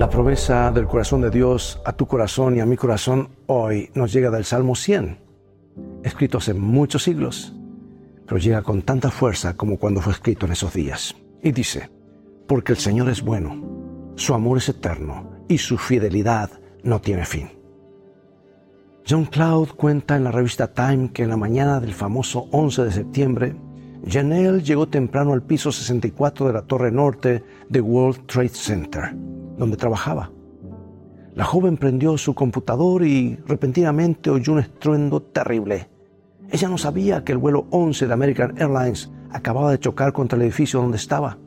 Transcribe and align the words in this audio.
La 0.00 0.08
promesa 0.08 0.70
del 0.70 0.86
corazón 0.86 1.20
de 1.20 1.28
Dios 1.28 1.78
a 1.84 1.92
tu 1.92 2.06
corazón 2.06 2.56
y 2.56 2.60
a 2.60 2.64
mi 2.64 2.74
corazón 2.74 3.28
hoy 3.48 3.90
nos 3.92 4.10
llega 4.10 4.30
del 4.30 4.46
Salmo 4.46 4.74
100, 4.74 5.18
escrito 6.02 6.38
hace 6.38 6.54
muchos 6.54 7.02
siglos, 7.02 7.52
pero 8.24 8.38
llega 8.38 8.62
con 8.62 8.80
tanta 8.80 9.10
fuerza 9.10 9.58
como 9.58 9.76
cuando 9.76 10.00
fue 10.00 10.14
escrito 10.14 10.46
en 10.46 10.52
esos 10.52 10.72
días. 10.72 11.14
Y 11.42 11.52
dice, 11.52 11.90
porque 12.48 12.72
el 12.72 12.78
Señor 12.78 13.10
es 13.10 13.20
bueno, 13.20 13.62
su 14.14 14.32
amor 14.32 14.56
es 14.56 14.70
eterno 14.70 15.32
y 15.48 15.58
su 15.58 15.76
fidelidad 15.76 16.48
no 16.82 17.02
tiene 17.02 17.26
fin. 17.26 17.50
John 19.06 19.26
Cloud 19.26 19.68
cuenta 19.76 20.16
en 20.16 20.24
la 20.24 20.32
revista 20.32 20.72
Time 20.72 21.12
que 21.12 21.24
en 21.24 21.28
la 21.28 21.36
mañana 21.36 21.78
del 21.78 21.92
famoso 21.92 22.48
11 22.52 22.84
de 22.84 22.92
septiembre, 22.92 23.54
Janelle 24.06 24.62
llegó 24.62 24.88
temprano 24.88 25.32
al 25.32 25.42
piso 25.42 25.70
64 25.70 26.46
de 26.46 26.52
la 26.52 26.62
torre 26.62 26.90
norte 26.90 27.44
de 27.68 27.80
World 27.80 28.26
Trade 28.26 28.48
Center, 28.48 29.14
donde 29.58 29.76
trabajaba. 29.76 30.30
La 31.34 31.44
joven 31.44 31.76
prendió 31.76 32.16
su 32.18 32.34
computador 32.34 33.04
y 33.04 33.38
repentinamente 33.46 34.30
oyó 34.30 34.54
un 34.54 34.60
estruendo 34.60 35.22
terrible. 35.22 35.88
Ella 36.50 36.68
no 36.68 36.78
sabía 36.78 37.24
que 37.24 37.32
el 37.32 37.38
vuelo 37.38 37.66
11 37.70 38.06
de 38.06 38.12
American 38.12 38.54
Airlines 38.58 39.10
acababa 39.30 39.70
de 39.70 39.78
chocar 39.78 40.12
contra 40.12 40.36
el 40.36 40.42
edificio 40.42 40.80
donde 40.80 40.96
estaba. 40.96 41.38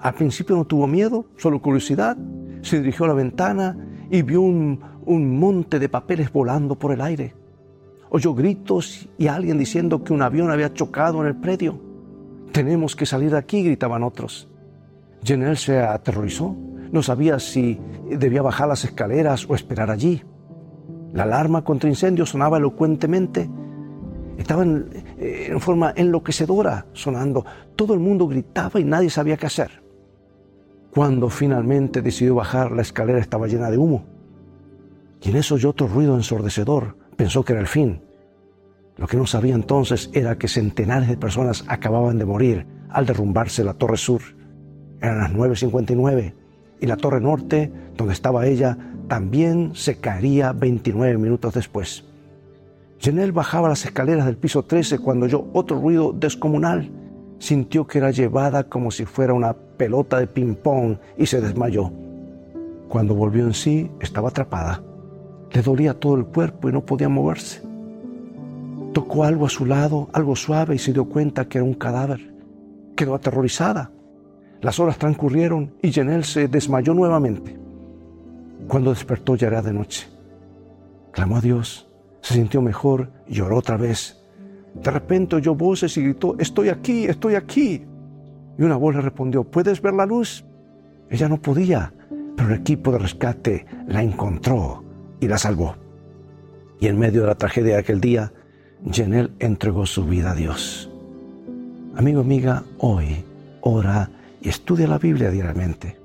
Al 0.00 0.14
principio 0.14 0.56
no 0.56 0.64
tuvo 0.64 0.86
miedo, 0.86 1.26
solo 1.36 1.60
curiosidad. 1.60 2.16
Se 2.62 2.78
dirigió 2.78 3.04
a 3.04 3.08
la 3.08 3.14
ventana 3.14 3.76
y 4.10 4.22
vio 4.22 4.40
un, 4.40 4.80
un 5.04 5.38
monte 5.38 5.78
de 5.78 5.88
papeles 5.88 6.32
volando 6.32 6.78
por 6.78 6.92
el 6.92 7.00
aire. 7.00 7.34
Oyó 8.10 8.34
gritos 8.34 9.08
y 9.18 9.26
alguien 9.26 9.58
diciendo 9.58 10.02
que 10.02 10.12
un 10.12 10.22
avión 10.22 10.50
había 10.50 10.72
chocado 10.72 11.20
en 11.20 11.28
el 11.28 11.36
predio. 11.36 11.78
Tenemos 12.52 12.96
que 12.96 13.06
salir 13.06 13.30
de 13.30 13.38
aquí, 13.38 13.62
gritaban 13.62 14.02
otros. 14.02 14.48
Janelle 15.24 15.56
se 15.56 15.80
aterrorizó. 15.80 16.56
No 16.90 17.02
sabía 17.02 17.38
si 17.38 17.78
debía 18.10 18.40
bajar 18.40 18.68
las 18.68 18.84
escaleras 18.84 19.48
o 19.48 19.54
esperar 19.54 19.90
allí. 19.90 20.22
La 21.12 21.24
alarma 21.24 21.62
contra 21.64 21.90
incendios 21.90 22.30
sonaba 22.30 22.56
elocuentemente. 22.56 23.50
Estaba 24.38 24.62
en, 24.62 24.88
eh, 25.18 25.48
en, 25.50 25.60
forma 25.60 25.92
enloquecedora 25.94 26.86
sonando. 26.92 27.44
Todo 27.76 27.92
el 27.92 28.00
mundo 28.00 28.26
gritaba 28.26 28.80
y 28.80 28.84
nadie 28.84 29.10
sabía 29.10 29.36
qué 29.36 29.46
hacer. 29.46 29.82
Cuando 30.94 31.28
finalmente 31.28 32.00
decidió 32.00 32.36
bajar, 32.36 32.72
la 32.72 32.82
escalera 32.82 33.18
estaba 33.18 33.46
llena 33.46 33.70
de 33.70 33.76
humo. 33.76 34.04
Y 35.20 35.30
en 35.30 35.36
eso 35.36 35.56
oyó 35.56 35.70
otro 35.70 35.88
ruido 35.88 36.14
ensordecedor 36.14 36.96
pensó 37.18 37.44
que 37.44 37.52
era 37.52 37.60
el 37.60 37.66
fin. 37.66 38.00
Lo 38.96 39.08
que 39.08 39.16
no 39.16 39.26
sabía 39.26 39.54
entonces 39.54 40.08
era 40.14 40.38
que 40.38 40.46
centenares 40.46 41.08
de 41.08 41.16
personas 41.16 41.64
acababan 41.66 42.16
de 42.16 42.24
morir 42.24 42.66
al 42.88 43.06
derrumbarse 43.06 43.64
la 43.64 43.74
Torre 43.74 43.96
Sur. 43.96 44.22
Eran 45.02 45.18
las 45.18 45.32
9.59 45.32 46.34
y 46.80 46.86
la 46.86 46.96
Torre 46.96 47.20
Norte, 47.20 47.72
donde 47.96 48.14
estaba 48.14 48.46
ella, 48.46 48.78
también 49.08 49.72
se 49.74 49.98
caería 49.98 50.52
29 50.52 51.18
minutos 51.18 51.54
después. 51.54 52.04
Janelle 53.00 53.32
bajaba 53.32 53.68
las 53.68 53.84
escaleras 53.84 54.24
del 54.24 54.36
piso 54.36 54.62
13 54.62 55.00
cuando 55.00 55.26
oyó 55.26 55.48
otro 55.52 55.80
ruido 55.80 56.12
descomunal. 56.12 56.88
Sintió 57.40 57.86
que 57.86 57.98
era 57.98 58.12
llevada 58.12 58.68
como 58.68 58.92
si 58.92 59.04
fuera 59.04 59.34
una 59.34 59.54
pelota 59.54 60.20
de 60.20 60.28
ping-pong 60.28 60.98
y 61.16 61.26
se 61.26 61.40
desmayó. 61.40 61.90
Cuando 62.88 63.14
volvió 63.14 63.44
en 63.44 63.54
sí, 63.54 63.90
estaba 64.00 64.28
atrapada. 64.28 64.82
Le 65.52 65.62
dolía 65.62 65.98
todo 65.98 66.14
el 66.16 66.26
cuerpo 66.26 66.68
y 66.68 66.72
no 66.72 66.84
podía 66.84 67.08
moverse. 67.08 67.62
Tocó 68.92 69.24
algo 69.24 69.46
a 69.46 69.50
su 69.50 69.64
lado, 69.64 70.08
algo 70.12 70.36
suave, 70.36 70.74
y 70.74 70.78
se 70.78 70.92
dio 70.92 71.06
cuenta 71.06 71.48
que 71.48 71.58
era 71.58 71.64
un 71.64 71.74
cadáver. 71.74 72.34
Quedó 72.96 73.14
aterrorizada. 73.14 73.90
Las 74.60 74.80
horas 74.80 74.98
transcurrieron 74.98 75.74
y 75.82 75.92
Janelle 75.92 76.24
se 76.24 76.48
desmayó 76.48 76.94
nuevamente. 76.94 77.56
Cuando 78.66 78.90
despertó 78.90 79.36
ya 79.36 79.46
era 79.46 79.62
de 79.62 79.72
noche. 79.72 80.08
Clamó 81.12 81.36
a 81.36 81.40
Dios, 81.40 81.88
se 82.20 82.34
sintió 82.34 82.60
mejor 82.60 83.10
y 83.26 83.34
lloró 83.34 83.58
otra 83.58 83.76
vez. 83.76 84.20
De 84.74 84.90
repente 84.90 85.36
oyó 85.36 85.54
voces 85.54 85.96
y 85.96 86.02
gritó, 86.02 86.36
estoy 86.38 86.68
aquí, 86.68 87.04
estoy 87.04 87.36
aquí. 87.36 87.84
Y 88.58 88.62
una 88.62 88.76
voz 88.76 88.96
le 88.96 89.00
respondió, 89.00 89.44
¿puedes 89.44 89.80
ver 89.80 89.94
la 89.94 90.06
luz? 90.06 90.44
Ella 91.08 91.28
no 91.28 91.40
podía, 91.40 91.92
pero 92.36 92.50
el 92.50 92.60
equipo 92.60 92.92
de 92.92 92.98
rescate 92.98 93.66
la 93.86 94.02
encontró 94.02 94.87
y 95.20 95.28
la 95.28 95.38
salvó. 95.38 95.76
Y 96.80 96.86
en 96.86 96.98
medio 96.98 97.22
de 97.22 97.26
la 97.28 97.34
tragedia 97.34 97.74
de 97.74 97.80
aquel 97.80 98.00
día, 98.00 98.32
Janelle 98.90 99.30
entregó 99.38 99.86
su 99.86 100.04
vida 100.04 100.30
a 100.30 100.34
Dios. 100.34 100.90
Amigo, 101.96 102.20
amiga, 102.20 102.62
hoy 102.78 103.24
ora 103.60 104.10
y 104.40 104.48
estudia 104.48 104.86
la 104.86 104.98
Biblia 104.98 105.30
diariamente. 105.30 105.98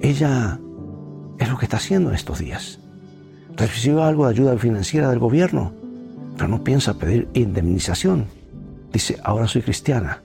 Ella 0.00 0.58
es 1.38 1.48
lo 1.48 1.58
que 1.58 1.66
está 1.66 1.76
haciendo 1.76 2.10
en 2.10 2.16
estos 2.16 2.38
días. 2.38 2.80
Recibió 3.56 4.02
algo 4.02 4.24
de 4.26 4.32
ayuda 4.32 4.56
financiera 4.58 5.10
del 5.10 5.18
gobierno, 5.18 5.72
pero 6.36 6.48
no 6.48 6.64
piensa 6.64 6.98
pedir 6.98 7.28
indemnización. 7.34 8.26
Dice, 8.92 9.18
ahora 9.22 9.46
soy 9.46 9.62
cristiana. 9.62 10.22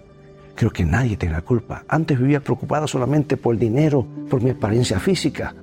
Creo 0.56 0.72
que 0.72 0.86
nadie 0.86 1.18
tiene 1.18 1.36
la 1.36 1.42
culpa. 1.42 1.84
Antes 1.88 2.20
vivía 2.20 2.40
preocupada 2.40 2.88
solamente 2.88 3.38
por 3.38 3.56
el 3.56 3.60
dinero, 3.60 4.06
por 4.30 4.42
mi 4.42 4.52
apariencia 4.52 5.00
física. 5.00 5.56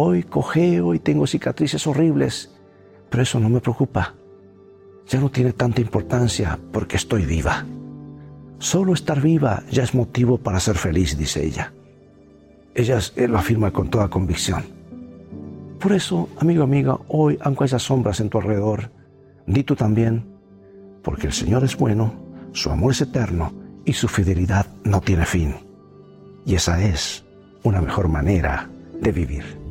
Hoy 0.00 0.22
cojeo 0.22 0.94
y 0.94 1.00
tengo 1.00 1.26
cicatrices 1.26 1.84
horribles, 1.88 2.52
pero 3.10 3.24
eso 3.24 3.40
no 3.40 3.48
me 3.48 3.60
preocupa. 3.60 4.14
Ya 5.08 5.18
no 5.18 5.28
tiene 5.28 5.52
tanta 5.52 5.80
importancia 5.80 6.56
porque 6.72 6.96
estoy 6.96 7.26
viva. 7.26 7.66
Solo 8.60 8.92
estar 8.92 9.20
viva 9.20 9.64
ya 9.72 9.82
es 9.82 9.96
motivo 9.96 10.38
para 10.38 10.60
ser 10.60 10.76
feliz, 10.76 11.18
dice 11.18 11.44
ella. 11.44 11.72
Ella 12.76 13.00
lo 13.26 13.38
afirma 13.38 13.72
con 13.72 13.90
toda 13.90 14.08
convicción. 14.08 14.62
Por 15.80 15.92
eso, 15.92 16.28
amigo, 16.38 16.62
amiga, 16.62 16.96
hoy, 17.08 17.36
aunque 17.40 17.64
haya 17.64 17.80
sombras 17.80 18.20
en 18.20 18.30
tu 18.30 18.38
alrededor, 18.38 18.92
di 19.48 19.64
tú 19.64 19.74
también, 19.74 20.24
porque 21.02 21.26
el 21.26 21.32
Señor 21.32 21.64
es 21.64 21.76
bueno, 21.76 22.14
su 22.52 22.70
amor 22.70 22.92
es 22.92 23.00
eterno 23.00 23.52
y 23.84 23.94
su 23.94 24.06
fidelidad 24.06 24.64
no 24.84 25.00
tiene 25.00 25.26
fin. 25.26 25.56
Y 26.46 26.54
esa 26.54 26.80
es 26.84 27.24
una 27.64 27.80
mejor 27.80 28.06
manera 28.06 28.70
de 29.00 29.10
vivir. 29.10 29.67